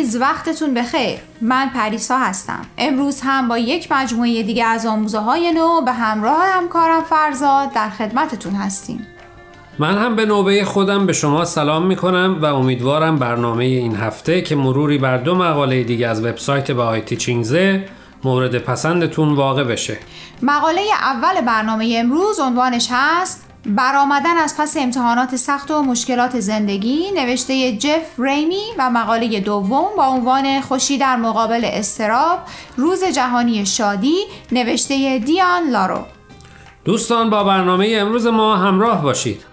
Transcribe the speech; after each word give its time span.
عزیز 0.00 0.16
وقتتون 0.20 0.74
بخیر. 0.74 1.18
من 1.40 1.68
پریسا 1.68 2.18
هستم. 2.18 2.66
امروز 2.78 3.20
هم 3.24 3.48
با 3.48 3.58
یک 3.58 3.92
مجموعه 3.92 4.42
دیگه 4.42 4.64
از 4.64 4.86
آموزه 4.86 5.18
های 5.18 5.52
نو 5.52 5.80
به 5.80 5.92
همراه 5.92 6.44
همکارم 6.44 7.02
فرزاد 7.02 7.72
در 7.72 7.90
خدمتتون 7.90 8.52
هستیم. 8.54 9.06
من 9.78 9.98
هم 9.98 10.16
به 10.16 10.26
نوبه 10.26 10.64
خودم 10.64 11.06
به 11.06 11.12
شما 11.12 11.44
سلام 11.44 11.86
می 11.86 11.96
کنم 11.96 12.38
و 12.42 12.44
امیدوارم 12.44 13.18
برنامه 13.18 13.64
این 13.64 13.96
هفته 13.96 14.42
که 14.42 14.56
مروری 14.56 14.98
بر 14.98 15.16
دو 15.16 15.34
مقاله 15.34 15.84
دیگه 15.84 16.08
از 16.08 16.24
وبسایت 16.24 16.70
بهای 16.70 17.00
تیچینگزه 17.00 17.84
مورد 18.24 18.58
پسندتون 18.58 19.34
واقع 19.34 19.64
بشه. 19.64 19.98
مقاله 20.42 20.82
اول 21.02 21.40
برنامه 21.40 21.94
امروز 21.98 22.40
عنوانش 22.40 22.88
هست 22.90 23.49
برآمدن 23.66 24.36
از 24.36 24.56
پس 24.58 24.76
امتحانات 24.76 25.36
سخت 25.36 25.70
و 25.70 25.82
مشکلات 25.82 26.40
زندگی 26.40 27.10
نوشته 27.16 27.76
جف 27.76 28.18
ریمی 28.18 28.64
و 28.78 28.90
مقاله 28.90 29.40
دوم 29.40 29.88
با 29.96 30.06
عنوان 30.06 30.60
خوشی 30.60 30.98
در 30.98 31.16
مقابل 31.16 31.64
استراب 31.64 32.38
روز 32.76 33.04
جهانی 33.04 33.66
شادی 33.66 34.16
نوشته 34.52 35.18
دیان 35.18 35.70
لارو. 35.70 36.04
دوستان 36.84 37.30
با 37.30 37.44
برنامه 37.44 37.96
امروز 38.00 38.26
ما 38.26 38.56
همراه 38.56 39.02
باشید. 39.02 39.49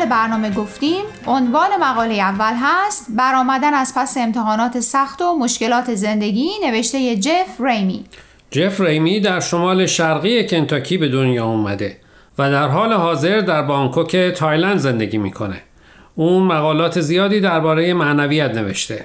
اول 0.00 0.08
برنامه 0.08 0.50
گفتیم. 0.50 1.04
عنوان 1.26 1.68
مقاله 1.80 2.14
اول 2.14 2.52
هست 2.60 3.06
برآمدن 3.08 3.74
از 3.74 3.92
پس 3.96 4.16
امتحانات 4.16 4.80
سخت 4.80 5.22
و 5.22 5.38
مشکلات 5.38 5.94
زندگی 5.94 6.50
نوشته 6.64 7.16
جف 7.16 7.60
ریمی. 7.60 8.04
جف 8.50 8.80
ریمی 8.80 9.20
در 9.20 9.40
شمال 9.40 9.86
شرقی 9.86 10.48
کنتاکی 10.48 10.98
به 10.98 11.08
دنیا 11.08 11.46
اومده 11.46 11.96
و 12.38 12.50
در 12.50 12.68
حال 12.68 12.92
حاضر 12.92 13.40
در 13.40 13.62
بانکوک 13.62 14.16
تایلند 14.16 14.78
زندگی 14.78 15.18
می‌کنه. 15.18 15.62
اون 16.14 16.42
مقالات 16.42 17.00
زیادی 17.00 17.40
درباره 17.40 17.94
معنویت 17.94 18.54
نوشته. 18.54 19.04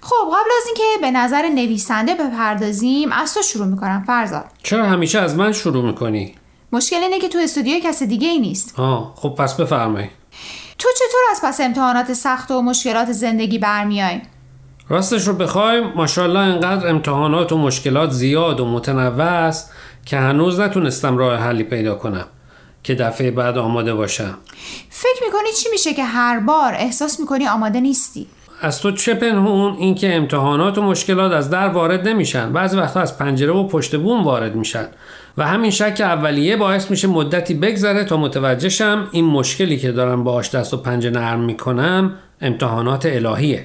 خب 0.00 0.26
قبل 0.26 0.50
از 0.60 0.66
اینکه 0.66 0.82
به 1.00 1.10
نظر 1.10 1.48
نویسنده 1.48 2.14
بپردازیم 2.14 3.12
از 3.12 3.34
تو 3.34 3.42
شروع 3.42 3.66
می‌کنم 3.66 4.04
فرزاد. 4.06 4.44
چرا 4.62 4.86
همیشه 4.86 5.18
از 5.18 5.36
من 5.36 5.52
شروع 5.52 5.84
می‌کنی؟ 5.84 6.34
مشکل 6.72 6.96
اینه 6.96 7.18
که 7.18 7.28
تو 7.28 7.38
استودیو 7.38 7.80
کس 7.80 8.02
دیگه 8.02 8.28
ای 8.28 8.38
نیست 8.38 8.78
آه 8.78 9.12
خب 9.16 9.28
پس 9.28 9.54
بفرمایید 9.54 10.10
تو 10.78 10.88
چطور 10.94 11.20
از 11.30 11.40
پس 11.44 11.60
امتحانات 11.60 12.12
سخت 12.12 12.50
و 12.50 12.62
مشکلات 12.62 13.12
زندگی 13.12 13.58
برمیای؟ 13.58 14.20
راستش 14.88 15.28
رو 15.28 15.34
بخوایم 15.34 15.92
ماشاءالله 15.96 16.38
انقدر 16.38 16.88
امتحانات 16.88 17.52
و 17.52 17.58
مشکلات 17.58 18.10
زیاد 18.10 18.60
و 18.60 18.66
متنوع 18.66 19.22
است 19.22 19.72
که 20.06 20.16
هنوز 20.16 20.60
نتونستم 20.60 21.16
راه 21.16 21.38
حلی 21.38 21.64
پیدا 21.64 21.94
کنم 21.94 22.26
که 22.82 22.94
دفعه 22.94 23.30
بعد 23.30 23.58
آماده 23.58 23.94
باشم 23.94 24.38
فکر 24.90 25.24
می‌کنی 25.26 25.52
چی 25.62 25.68
میشه 25.72 25.94
که 25.94 26.04
هر 26.04 26.40
بار 26.40 26.74
احساس 26.74 27.20
می‌کنی 27.20 27.48
آماده 27.48 27.80
نیستی؟ 27.80 28.26
از 28.60 28.80
تو 28.80 28.90
چه 28.92 29.14
پنهون 29.14 29.76
اینکه 29.76 30.16
امتحانات 30.16 30.78
و 30.78 30.82
مشکلات 30.82 31.32
از 31.32 31.50
در 31.50 31.68
وارد 31.68 32.08
نمیشن 32.08 32.52
بعضی 32.52 32.76
وقتا 32.76 33.00
از 33.00 33.18
پنجره 33.18 33.52
و 33.52 33.66
پشت 33.66 33.96
بوم 33.96 34.24
وارد 34.24 34.54
میشن 34.54 34.86
و 35.38 35.46
همین 35.46 35.70
شک 35.70 35.96
اولیه 36.00 36.56
باعث 36.56 36.90
میشه 36.90 37.08
مدتی 37.08 37.54
بگذره 37.54 38.04
تا 38.04 38.16
متوجه 38.16 38.68
شم 38.68 39.08
این 39.12 39.24
مشکلی 39.24 39.78
که 39.78 39.92
دارم 39.92 40.24
باهاش 40.24 40.50
دست 40.50 40.74
و 40.74 40.76
پنجه 40.76 41.10
نرم 41.10 41.40
می‌کنم 41.40 42.14
امتحانات 42.40 43.06
الهیه. 43.06 43.62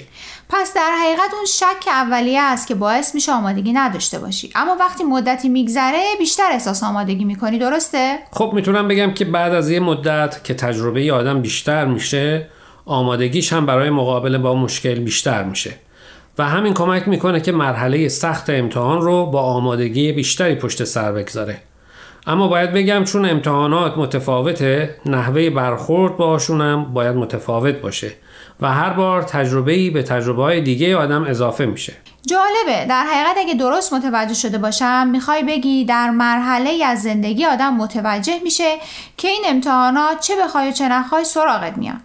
پس 0.49 0.73
در 0.73 0.91
حقیقت 1.03 1.33
اون 1.33 1.45
شک 1.45 1.87
اولیه 1.87 2.41
است 2.41 2.67
که 2.67 2.75
باعث 2.75 3.15
میشه 3.15 3.31
آمادگی 3.31 3.73
نداشته 3.73 4.19
باشی. 4.19 4.49
اما 4.55 4.77
وقتی 4.79 5.03
مدتی 5.03 5.49
میگذره 5.49 6.01
بیشتر 6.19 6.49
احساس 6.51 6.83
آمادگی 6.83 7.25
می‌کنی 7.25 7.59
درسته؟ 7.59 8.19
خب 8.31 8.51
می‌تونم 8.55 8.87
بگم 8.87 9.13
که 9.13 9.25
بعد 9.25 9.53
از 9.53 9.69
یه 9.69 9.79
مدت 9.79 10.43
که 10.43 10.53
تجربه 10.53 11.13
آدم 11.13 11.41
بیشتر 11.41 11.85
میشه 11.85 12.47
آمادگیش 12.85 13.53
هم 13.53 13.65
برای 13.65 13.89
مقابله 13.89 14.37
با 14.37 14.55
مشکل 14.55 14.95
بیشتر 14.95 15.43
میشه. 15.43 15.73
و 16.37 16.43
همین 16.43 16.73
کمک 16.73 17.07
می‌کنه 17.07 17.41
که 17.41 17.51
مرحله 17.51 18.07
سخت 18.07 18.49
امتحان 18.49 19.01
رو 19.01 19.25
با 19.25 19.41
آمادگی 19.41 20.11
بیشتری 20.11 20.55
پشت 20.55 20.83
سر 20.83 21.11
بگذاره. 21.11 21.61
اما 22.27 22.47
باید 22.47 22.73
بگم 22.73 23.03
چون 23.03 23.25
امتحانات 23.25 23.97
متفاوته 23.97 24.95
نحوه 25.05 25.49
برخورد 25.49 26.17
باشونم 26.17 26.93
باید 26.93 27.15
متفاوت 27.15 27.75
باشه 27.75 28.11
و 28.61 28.71
هر 28.71 28.89
بار 28.89 29.23
تجربه‌ای 29.23 29.89
به 29.89 30.03
تجربه 30.03 30.43
های 30.43 30.61
دیگه 30.61 30.97
آدم 30.97 31.23
اضافه 31.23 31.65
میشه. 31.65 31.93
جالبه. 32.27 32.85
در 32.85 33.03
حقیقت 33.03 33.37
اگه 33.37 33.53
درست 33.53 33.93
متوجه 33.93 34.33
شده 34.33 34.57
باشم 34.57 35.07
می‌خوای 35.11 35.43
بگی 35.43 35.85
در 35.85 36.09
مرحله 36.09 36.85
از 36.85 37.01
زندگی 37.01 37.45
آدم 37.45 37.73
متوجه 37.73 38.39
میشه 38.43 38.75
که 39.17 39.27
این 39.27 39.43
امتحانات 39.47 40.19
چه 40.19 40.33
بخوای 40.43 40.69
و 40.69 40.71
چه 40.71 40.89
نخوای 40.89 41.25
سراغت 41.25 41.77
میان 41.77 42.01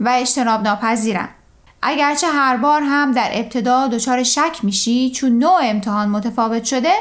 و 0.00 0.08
اجتناب 0.20 0.62
ناپذیرن 0.62 1.28
اگرچه 1.82 2.26
هر 2.26 2.56
بار 2.56 2.82
هم 2.82 3.12
در 3.12 3.30
ابتدا 3.32 3.88
دچار 3.88 4.22
شک 4.22 4.58
میشی 4.62 5.10
چون 5.10 5.38
نوع 5.38 5.60
امتحان 5.62 6.08
متفاوت 6.08 6.64
شده 6.64 6.92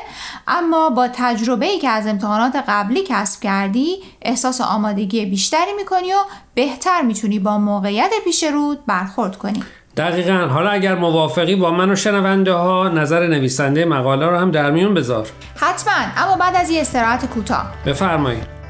اما 0.47 0.89
با 0.89 1.07
تجربه 1.13 1.65
ای 1.65 1.79
که 1.79 1.89
از 1.89 2.07
امتحانات 2.07 2.63
قبلی 2.67 3.03
کسب 3.07 3.41
کردی 3.41 3.97
احساس 4.21 4.61
آمادگی 4.61 5.25
بیشتری 5.25 5.73
می‌کنی 5.77 6.13
و 6.13 6.17
بهتر 6.55 7.01
می‌تونی 7.01 7.39
با 7.39 7.57
موقعیت 7.57 8.11
پیش 8.23 8.43
رود 8.43 8.85
برخورد 8.85 9.37
کنی. 9.37 9.63
دقیقا. 9.97 10.47
حالا 10.47 10.69
اگر 10.69 10.95
موافقی 10.95 11.55
با 11.55 11.71
من 11.71 11.89
و 11.91 11.95
شنونده 11.95 12.53
ها 12.53 12.89
نظر 12.89 13.27
نویسنده 13.27 13.85
مقاله 13.85 14.25
رو 14.25 14.37
هم 14.37 14.51
در 14.51 14.71
میون 14.71 14.93
بذار. 14.93 15.27
حتما. 15.55 15.93
اما 16.17 16.35
بعد 16.35 16.55
از 16.55 16.69
یه 16.69 16.81
استراحت 16.81 17.25
کوتاه. 17.25 17.71
بفرمایید. 17.85 18.60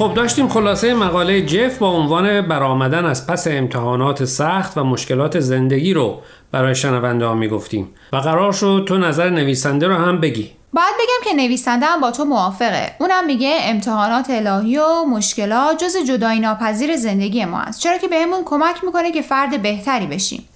خب 0.00 0.14
داشتیم 0.14 0.48
خلاصه 0.48 0.94
مقاله 0.94 1.42
جف 1.42 1.78
با 1.78 1.88
عنوان 1.88 2.48
برآمدن 2.48 3.04
از 3.04 3.26
پس 3.26 3.46
امتحانات 3.50 4.24
سخت 4.24 4.78
و 4.78 4.84
مشکلات 4.84 5.40
زندگی 5.40 5.94
رو 5.94 6.20
برای 6.52 6.74
شنونده 6.74 7.26
ها 7.26 7.34
می‌گفتیم 7.34 7.88
و 8.12 8.16
قرار 8.16 8.52
شد 8.52 8.84
تو 8.88 8.98
نظر 8.98 9.30
نویسنده 9.30 9.88
رو 9.88 9.94
هم 9.94 10.20
بگی. 10.20 10.50
باید 10.72 10.94
بگم 10.94 11.30
که 11.30 11.36
نویسنده 11.36 11.86
هم 11.86 12.00
با 12.00 12.10
تو 12.10 12.24
موافقه. 12.24 12.94
اونم 13.00 13.26
میگه 13.26 13.58
امتحانات 13.62 14.30
الهی 14.30 14.78
و 14.78 15.04
مشکلات 15.04 15.78
جز 15.78 15.96
جدایی 16.08 16.40
ناپذیر 16.40 16.96
زندگی 16.96 17.44
ما 17.44 17.60
است. 17.60 17.80
چرا 17.80 17.98
که 17.98 18.08
بهمون 18.08 18.40
کمک 18.44 18.84
می‌کنه 18.84 19.12
که 19.12 19.22
فرد 19.22 19.62
بهتری 19.62 20.06
بشیم. 20.06 20.48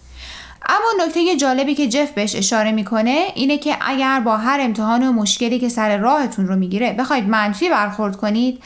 اما 0.69 1.05
نکته 1.07 1.37
جالبی 1.37 1.75
که 1.75 1.89
جف 1.89 2.11
بهش 2.11 2.37
اشاره 2.37 2.73
می‌کنه 2.73 3.27
اینه 3.35 3.59
که 3.59 3.77
اگر 3.81 4.21
با 4.21 4.37
هر 4.37 4.61
امتحان 4.61 5.09
و 5.09 5.13
مشکلی 5.13 5.59
که 5.59 5.69
سر 5.69 5.97
راهتون 5.97 6.47
رو 6.47 6.57
می‌گیره 6.57 6.93
بخواید 6.93 7.29
منفی 7.29 7.71
برخورد 7.71 8.17
کنید 8.17 8.63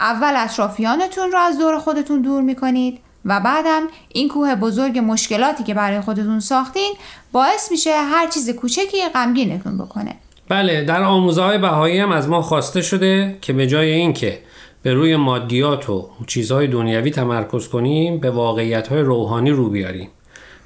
اول 0.00 0.32
اطرافیانتون 0.36 1.32
رو 1.32 1.38
از 1.38 1.58
دور 1.58 1.78
خودتون 1.78 2.22
دور 2.22 2.42
می‌کنید 2.42 2.98
و 3.24 3.40
بعدم 3.40 3.82
این 4.08 4.28
کوه 4.28 4.54
بزرگ 4.54 4.98
مشکلاتی 4.98 5.64
که 5.64 5.74
برای 5.74 6.00
خودتون 6.00 6.40
ساختین 6.40 6.94
باعث 7.32 7.70
میشه 7.70 7.90
هر 7.90 8.26
چیز 8.26 8.50
کوچکی 8.50 8.96
غمگینتون 9.14 9.78
بکنه. 9.78 10.14
بله 10.48 10.84
در 10.84 11.02
آموزه 11.02 11.42
های 11.42 11.58
بهایی 11.58 11.98
هم 11.98 12.12
از 12.12 12.28
ما 12.28 12.42
خواسته 12.42 12.82
شده 12.82 13.38
که 13.40 13.52
به 13.52 13.66
جای 13.66 13.90
اینکه 13.90 14.38
به 14.82 14.94
روی 14.94 15.16
مادیات 15.16 15.90
و 15.90 16.08
چیزهای 16.26 16.66
دنیوی 16.66 17.10
تمرکز 17.10 17.68
کنیم 17.68 18.18
به 18.18 18.30
واقعیت 18.30 18.88
های 18.88 19.00
روحانی 19.00 19.50
رو 19.50 19.70
بیاریم. 19.70 20.08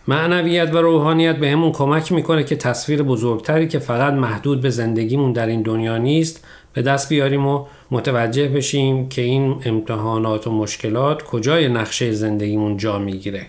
معنویت 0.09 0.75
و 0.75 0.79
روحانیت 0.79 1.37
به 1.37 1.50
همون 1.50 1.73
کمک 1.73 2.12
می‌کنه 2.12 2.44
که 2.44 2.56
تصویر 2.56 3.03
بزرگتری 3.03 3.69
که 3.69 3.79
فقط 3.79 4.12
محدود 4.12 4.61
به 4.61 4.71
زندگیمون 4.71 5.33
در 5.33 5.47
این 5.47 5.62
دنیا 5.62 5.99
نیست 5.99 6.44
به 6.73 6.83
دست 6.83 7.09
بیاریم 7.09 7.47
و 7.47 7.67
متوجه 7.91 8.49
بشیم 8.49 9.09
که 9.09 9.23
این 9.23 9.63
امتحانات 9.65 10.47
و 10.47 10.51
مشکلات 10.51 11.23
کجای 11.23 11.69
نقشه 11.69 12.13
زندگیمون 12.13 12.77
جا 12.77 12.99
می‌گیره. 12.99 13.47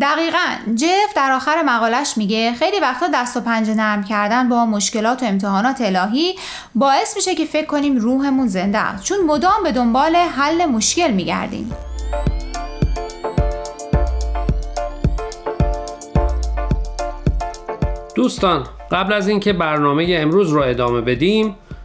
دقیقا. 0.00 0.74
جف 0.74 1.14
در 1.16 1.32
آخر 1.32 1.62
مقالش 1.62 2.14
میگه 2.16 2.52
خیلی 2.52 2.80
وقتا 2.80 3.06
دست 3.14 3.36
و 3.36 3.40
پنجه 3.40 3.74
نرم 3.74 4.04
کردن 4.04 4.48
با 4.48 4.66
مشکلات 4.66 5.22
و 5.22 5.26
امتحانات 5.26 5.80
الهی 5.80 6.34
باعث 6.74 7.16
میشه 7.16 7.34
که 7.34 7.44
فکر 7.44 7.66
کنیم 7.66 7.96
روحمون 7.96 8.46
زنده 8.46 8.78
است. 8.78 9.04
چون 9.04 9.18
مدام 9.26 9.62
به 9.62 9.72
دنبال 9.72 10.16
حل 10.16 10.66
مشکل 10.66 11.10
میگردیم. 11.10 11.72
دوستان 18.14 18.66
قبل 18.90 19.12
از 19.12 19.28
اینکه 19.28 19.52
برنامه 19.52 20.06
امروز 20.08 20.50
رو 20.50 20.62
ادامه 20.62 21.00
بدیم 21.00 21.56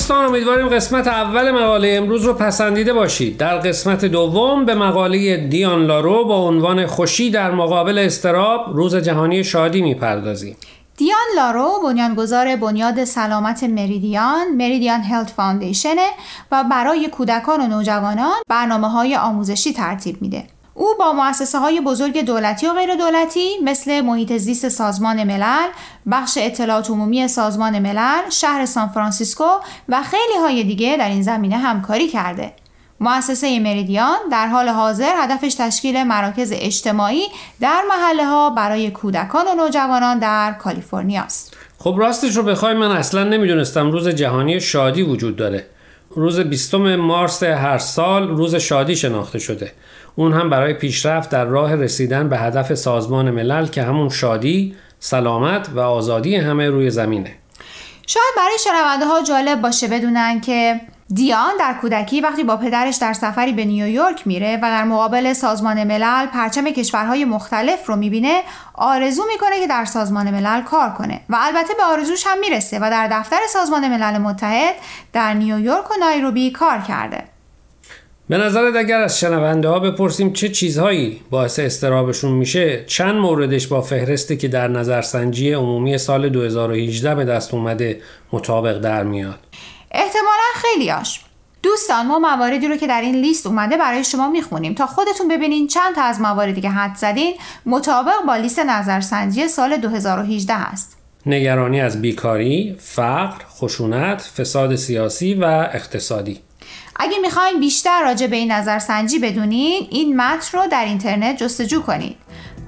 دوستان 0.00 0.24
امیدواریم 0.24 0.68
قسمت 0.68 1.06
اول 1.06 1.50
مقاله 1.50 1.94
امروز 1.96 2.24
رو 2.24 2.32
پسندیده 2.32 2.92
باشید. 2.92 3.36
در 3.36 3.58
قسمت 3.58 4.04
دوم 4.04 4.64
به 4.64 4.74
مقاله 4.74 5.36
دیان 5.36 5.84
لارو 5.84 6.24
با 6.24 6.36
عنوان 6.36 6.86
خوشی 6.86 7.30
در 7.30 7.50
مقابل 7.50 7.98
اضطراب 7.98 8.76
روز 8.76 8.96
جهانی 8.96 9.44
شادی 9.44 9.82
می‌پردازیم. 9.82 10.56
دیان 10.96 11.26
لارو 11.36 11.70
بنیانگذار 11.84 12.56
بنیاد 12.56 13.04
سلامت 13.04 13.64
مریدیان 13.64 14.46
Meridian 14.56 15.00
Health 15.00 15.30
Foundation 15.30 15.96
و 16.52 16.64
برای 16.70 17.08
کودکان 17.08 17.60
و 17.60 17.66
نوجوانان 17.66 18.36
برنامه 18.48 18.88
های 18.88 19.16
آموزشی 19.16 19.72
ترتیب 19.72 20.22
میده. 20.22 20.44
او 20.80 20.94
با 20.98 21.12
مؤسسه 21.12 21.58
های 21.58 21.80
بزرگ 21.80 22.24
دولتی 22.24 22.66
و 22.66 22.72
غیر 22.72 22.94
دولتی 22.94 23.48
مثل 23.64 24.00
محیط 24.00 24.36
زیست 24.36 24.68
سازمان 24.68 25.24
ملل، 25.24 25.68
بخش 26.10 26.38
اطلاعات 26.40 26.90
عمومی 26.90 27.28
سازمان 27.28 27.78
ملل، 27.78 28.30
شهر 28.30 28.66
سان 28.66 28.88
فرانسیسکو 28.88 29.48
و 29.88 30.02
خیلی 30.02 30.38
های 30.40 30.64
دیگه 30.64 30.96
در 30.96 31.08
این 31.08 31.22
زمینه 31.22 31.56
همکاری 31.56 32.08
کرده. 32.08 32.52
مؤسسه 33.00 33.60
مریدیان 33.60 34.16
در 34.30 34.46
حال 34.46 34.68
حاضر 34.68 35.12
هدفش 35.18 35.54
تشکیل 35.54 36.02
مراکز 36.02 36.52
اجتماعی 36.54 37.22
در 37.60 37.82
محله 37.88 38.24
ها 38.24 38.50
برای 38.50 38.90
کودکان 38.90 39.44
و 39.48 39.54
نوجوانان 39.54 40.18
در 40.18 40.52
کالیفرنیا 40.52 41.22
است. 41.22 41.56
خب 41.78 41.94
راستش 41.98 42.36
رو 42.36 42.42
بخوای 42.42 42.74
من 42.74 42.90
اصلا 42.90 43.24
نمی‌دونستم 43.24 43.90
روز 43.90 44.08
جهانی 44.08 44.60
شادی 44.60 45.02
وجود 45.02 45.36
داره. 45.36 45.66
روز 46.14 46.40
20 46.40 46.74
مارس 46.74 47.42
هر 47.42 47.78
سال 47.78 48.28
روز 48.28 48.54
شادی 48.54 48.96
شناخته 48.96 49.38
شده. 49.38 49.72
اون 50.16 50.32
هم 50.32 50.50
برای 50.50 50.74
پیشرفت 50.74 51.30
در 51.30 51.44
راه 51.44 51.74
رسیدن 51.74 52.28
به 52.28 52.38
هدف 52.38 52.74
سازمان 52.74 53.30
ملل 53.30 53.66
که 53.66 53.82
همون 53.82 54.08
شادی، 54.08 54.74
سلامت 54.98 55.68
و 55.74 55.80
آزادی 55.80 56.36
همه 56.36 56.70
روی 56.70 56.90
زمینه. 56.90 57.32
شاید 58.06 58.34
برای 58.36 58.58
شنونده 58.64 59.06
ها 59.06 59.22
جالب 59.22 59.60
باشه 59.60 59.88
بدونن 59.88 60.40
که 60.40 60.80
دیان 61.14 61.50
در 61.58 61.74
کودکی 61.80 62.20
وقتی 62.20 62.44
با 62.44 62.56
پدرش 62.56 62.96
در 62.96 63.12
سفری 63.12 63.52
به 63.52 63.64
نیویورک 63.64 64.26
میره 64.26 64.56
و 64.56 64.60
در 64.60 64.84
مقابل 64.84 65.32
سازمان 65.32 65.84
ملل 65.84 66.26
پرچم 66.26 66.70
کشورهای 66.70 67.24
مختلف 67.24 67.86
رو 67.86 67.96
می‌بینه 67.96 68.42
آرزو 68.74 69.22
می‌کنه 69.32 69.60
که 69.60 69.66
در 69.66 69.84
سازمان 69.84 70.30
ملل 70.30 70.62
کار 70.62 70.90
کنه 70.90 71.20
و 71.28 71.36
البته 71.40 71.74
به 71.74 71.82
آرزوش 71.84 72.22
هم 72.26 72.40
می‌رسه 72.40 72.78
و 72.78 72.90
در 72.90 73.08
دفتر 73.12 73.38
سازمان 73.48 73.88
ملل 73.88 74.18
متحد 74.18 74.74
در 75.12 75.34
نیویورک 75.34 75.90
و 75.90 75.94
نایروبی 76.00 76.50
کار 76.50 76.78
کرده. 76.88 77.24
به 78.28 78.38
نظرت 78.38 78.76
اگر 78.76 79.00
از 79.00 79.20
شنونده 79.20 79.68
ها 79.68 79.78
بپرسیم 79.78 80.32
چه 80.32 80.48
چیزهایی 80.48 81.20
باعث 81.30 81.58
استرابشون 81.58 82.32
میشه 82.32 82.84
چند 82.86 83.14
موردش 83.14 83.66
با 83.66 83.80
فهرستی 83.80 84.36
که 84.36 84.48
در 84.48 84.68
نظرسنجی 84.68 85.52
عمومی 85.52 85.98
سال 85.98 86.28
2018 86.28 87.14
به 87.14 87.24
دست 87.24 87.54
اومده 87.54 88.00
مطابق 88.32 88.78
در 88.78 89.02
میاد؟ 89.02 89.38
احتمالا 89.90 90.50
خیلیاش. 90.54 91.20
دوستان 91.62 92.06
ما 92.06 92.18
مواردی 92.18 92.68
رو 92.68 92.76
که 92.76 92.86
در 92.86 93.00
این 93.00 93.14
لیست 93.14 93.46
اومده 93.46 93.76
برای 93.76 94.04
شما 94.04 94.30
می‌خونیم. 94.30 94.74
تا 94.74 94.86
خودتون 94.86 95.28
ببینین 95.28 95.66
چند 95.66 95.94
تا 95.94 96.02
از 96.02 96.20
مواردی 96.20 96.60
که 96.60 96.70
حد 96.70 96.96
زدین 96.96 97.34
مطابق 97.66 98.24
با 98.26 98.36
لیست 98.36 98.58
نظرسنجی 98.58 99.48
سال 99.48 99.76
2018 99.76 100.54
هست. 100.54 100.96
نگرانی 101.26 101.80
از 101.80 102.02
بیکاری، 102.02 102.76
فقر، 102.78 103.44
خشونت، 103.50 104.22
فساد 104.22 104.76
سیاسی 104.76 105.34
و 105.34 105.44
اقتصادی. 105.44 106.40
اگه 106.96 107.18
می‌خواین 107.18 107.60
بیشتر 107.60 108.02
راجع 108.02 108.26
به 108.26 108.36
این 108.36 108.52
نظرسنجی 108.52 109.18
بدونین 109.18 109.86
این 109.90 110.16
متن 110.16 110.58
رو 110.58 110.66
در 110.66 110.84
اینترنت 110.84 111.36
جستجو 111.36 111.82
کنید 111.82 112.16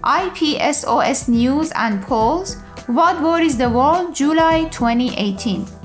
IPSOS 0.05 1.19
News 1.19 1.69
and 1.69 2.09
Polls. 2.09 2.51
What 2.89 3.17
Worries 3.25 3.57
the 3.57 3.69
World? 3.77 4.19
July 4.19 4.79
2018 4.79 5.82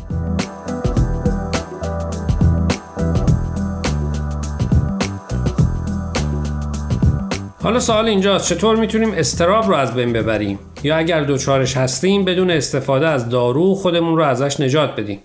حالا 7.68 7.80
سوال 7.80 8.08
اینجاست 8.08 8.50
چطور 8.50 8.76
می‌تونیم 8.76 9.14
استراب 9.18 9.68
رو 9.68 9.76
از 9.76 9.94
بین 9.94 10.14
ببریم؟ 10.14 10.60
یا 10.84 10.98
اگر 10.98 11.24
دوچارش 11.24 11.78
هستیم 11.78 12.26
بدون 12.26 12.52
استفاده 12.52 13.08
از 13.08 13.30
دارو 13.30 13.76
خودمون 13.76 14.18
رو 14.18 14.24
ازش 14.24 14.60
نجات 14.60 14.96
بدیم؟ 14.96 15.20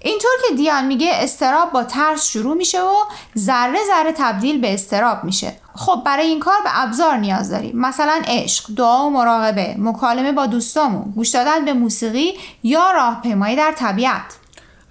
اینطور 0.00 0.30
که 0.48 0.54
دیان 0.54 0.86
میگه 0.86 1.10
استراب 1.12 1.72
با 1.72 1.84
ترس 1.84 2.26
شروع 2.26 2.56
میشه 2.56 2.80
و 2.80 2.92
ذره 3.38 3.78
ذره 3.88 4.12
تبدیل 4.16 4.60
به 4.60 4.74
استراب 4.74 5.24
میشه. 5.24 5.52
خب 5.74 6.02
برای 6.06 6.26
این 6.26 6.40
کار 6.40 6.58
به 6.64 6.70
ابزار 6.82 7.16
نیاز 7.16 7.50
داریم. 7.50 7.72
مثلا 7.74 8.22
عشق 8.28 8.64
دعا 8.76 9.06
و 9.06 9.10
مراقبه 9.10 9.74
مکالمه 9.78 10.32
با 10.32 10.46
دوستامون 10.46 11.12
گوش 11.16 11.28
دادن 11.28 11.64
به 11.64 11.72
موسیقی 11.72 12.32
یا 12.62 12.90
راهپیمایی 12.90 13.56
در 13.56 13.72
طبیعت. 13.72 14.38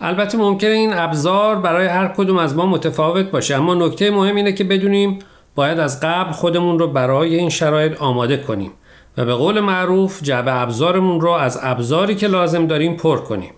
البته 0.01 0.37
ممکنه 0.37 0.71
این 0.71 0.93
ابزار 0.93 1.55
برای 1.55 1.87
هر 1.87 2.07
کدوم 2.07 2.37
از 2.37 2.55
ما 2.55 2.65
متفاوت 2.65 3.25
باشه 3.25 3.55
اما 3.55 3.73
نکته 3.73 4.11
مهم 4.11 4.35
اینه 4.35 4.53
که 4.53 4.63
بدونیم 4.63 5.19
باید 5.55 5.79
از 5.79 5.99
قبل 5.99 6.31
خودمون 6.31 6.79
رو 6.79 6.87
برای 6.87 7.35
این 7.35 7.49
شرایط 7.49 8.01
آماده 8.01 8.37
کنیم 8.37 8.71
و 9.17 9.25
به 9.25 9.33
قول 9.33 9.59
معروف 9.59 10.23
جعبه 10.23 10.53
ابزارمون 10.53 11.21
رو 11.21 11.29
از 11.29 11.59
ابزاری 11.61 12.15
که 12.15 12.27
لازم 12.27 12.67
داریم 12.67 12.97
پر 12.97 13.17
کنیم. 13.17 13.51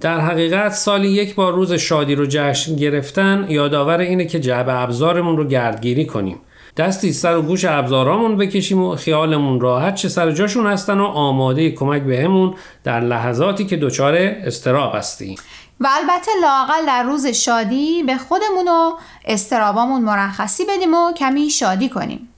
در 0.00 0.20
حقیقت 0.20 0.72
سالی 0.72 1.08
یک 1.08 1.34
بار 1.34 1.52
روز 1.52 1.72
شادی 1.72 2.14
رو 2.14 2.26
جشن 2.28 2.76
گرفتن 2.76 3.46
یادآور 3.48 3.98
اینه 3.98 4.24
که 4.24 4.40
جعبه 4.40 4.72
ابزارمون 4.72 5.36
رو 5.36 5.44
گردگیری 5.44 6.04
کنیم. 6.04 6.36
دستی 6.76 7.12
سر 7.12 7.36
و 7.36 7.42
گوش 7.42 7.64
ابزارامون 7.64 8.36
بکشیم 8.36 8.82
و 8.82 8.96
خیالمون 8.96 9.60
راحت 9.60 9.94
چه 9.94 10.08
سر 10.08 10.30
جاشون 10.30 10.66
هستن 10.66 11.00
و 11.00 11.04
آماده 11.04 11.70
کمک 11.70 12.02
بهمون 12.02 12.54
در 12.84 13.00
لحظاتی 13.00 13.64
که 13.64 13.76
دچار 13.76 14.14
استراب 14.18 14.94
هستیم. 14.94 15.36
و 15.80 15.88
البته 15.90 16.30
لاقل 16.42 16.86
در 16.86 17.02
روز 17.02 17.26
شادی 17.26 18.02
به 18.02 18.16
خودمون 18.16 18.68
و 18.68 18.92
استرابامون 19.24 20.02
مرخصی 20.02 20.64
بدیم 20.64 20.94
و 20.94 21.12
کمی 21.12 21.50
شادی 21.50 21.88
کنیم. 21.88 22.28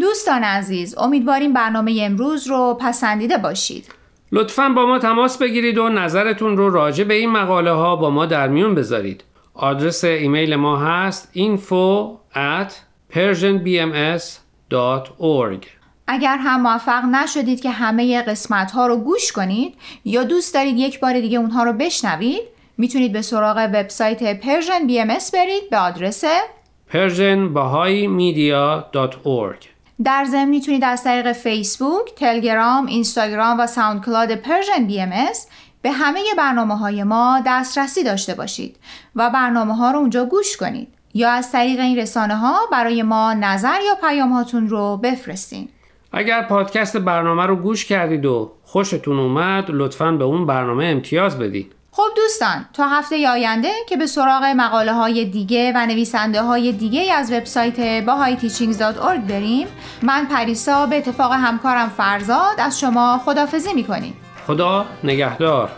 دوستان 0.00 0.44
عزیز 0.44 0.98
امیدواریم 0.98 1.52
برنامه 1.52 2.00
امروز 2.02 2.46
رو 2.46 2.78
پسندیده 2.80 3.38
باشید. 3.38 3.94
لطفا 4.32 4.68
با 4.68 4.86
ما 4.86 4.98
تماس 4.98 5.38
بگیرید 5.38 5.78
و 5.78 5.88
نظرتون 5.88 6.56
رو 6.56 6.70
راجع 6.70 7.04
به 7.04 7.14
این 7.14 7.30
مقاله 7.30 7.72
ها 7.72 7.96
با 7.96 8.10
ما 8.10 8.26
در 8.26 8.48
میون 8.48 8.74
بذارید. 8.74 9.24
آدرس 9.54 10.04
ایمیل 10.04 10.56
ما 10.56 10.78
هست 10.78 11.32
info 11.34 12.18
persianbms.org 13.12 15.66
اگر 16.06 16.36
هم 16.36 16.60
موفق 16.60 17.04
نشدید 17.04 17.60
که 17.60 17.70
همه 17.70 18.22
قسمت 18.22 18.70
ها 18.70 18.86
رو 18.86 18.96
گوش 18.96 19.32
کنید 19.32 19.74
یا 20.04 20.24
دوست 20.24 20.54
دارید 20.54 20.78
یک 20.78 21.00
بار 21.00 21.20
دیگه 21.20 21.38
اونها 21.38 21.62
رو 21.62 21.72
بشنوید 21.72 22.42
می‌تونید 22.78 23.12
به 23.12 23.22
سراغ 23.22 23.56
وبسایت 23.56 24.40
Persian 24.40 24.88
BMS 24.88 25.30
برید 25.32 25.70
به 25.70 25.78
آدرس 25.78 26.24
persianbahaimedia.org 26.92 29.66
در 30.04 30.24
ضمن 30.24 30.48
می‌تونید 30.48 30.84
از 30.84 31.04
طریق 31.04 31.32
فیسبوک، 31.32 32.14
تلگرام، 32.16 32.86
اینستاگرام 32.86 33.60
و 33.60 33.66
SoundCloud 33.66 34.34
Persian 34.34 34.86
BMS 34.86 35.12
به 35.82 35.90
همه 35.90 36.20
برنامه 36.38 36.78
های 36.78 37.04
ما 37.04 37.42
دسترسی 37.46 38.04
داشته 38.04 38.34
باشید 38.34 38.76
و 39.16 39.30
برنامه 39.30 39.76
ها 39.76 39.90
رو 39.90 39.98
اونجا 39.98 40.24
گوش 40.24 40.56
کنید. 40.56 40.99
یا 41.14 41.30
از 41.30 41.52
طریق 41.52 41.80
این 41.80 41.98
رسانه 41.98 42.36
ها 42.36 42.58
برای 42.72 43.02
ما 43.02 43.34
نظر 43.34 43.78
یا 43.86 44.08
پیام 44.08 44.32
هاتون 44.32 44.68
رو 44.68 44.96
بفرستین. 44.96 45.68
اگر 46.12 46.42
پادکست 46.42 46.96
برنامه 46.96 47.46
رو 47.46 47.56
گوش 47.56 47.84
کردید 47.84 48.26
و 48.26 48.52
خوشتون 48.64 49.18
اومد 49.18 49.64
لطفا 49.68 50.12
به 50.12 50.24
اون 50.24 50.46
برنامه 50.46 50.84
امتیاز 50.84 51.38
بدید. 51.38 51.72
خب 51.92 52.02
دوستان 52.16 52.66
تا 52.72 52.88
هفته 52.88 53.28
آینده 53.28 53.70
که 53.88 53.96
به 53.96 54.06
سراغ 54.06 54.44
مقاله 54.44 54.92
های 54.92 55.24
دیگه 55.24 55.72
و 55.74 55.86
نویسنده 55.86 56.42
های 56.42 56.72
دیگه 56.72 57.12
از 57.12 57.32
وبسایت 57.32 58.06
bahayteachings.org 58.06 59.30
بریم 59.30 59.66
من 60.02 60.26
پریسا 60.26 60.86
به 60.86 60.96
اتفاق 60.96 61.32
همکارم 61.32 61.88
فرزاد 61.88 62.54
از 62.58 62.80
شما 62.80 63.20
خدافزی 63.24 63.74
می‌کنیم 63.74 64.14
خدا 64.46 64.86
نگهدار 65.04 65.70